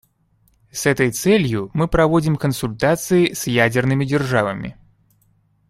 [0.71, 4.75] С этой целью мы проводим консультации с ядерными державами.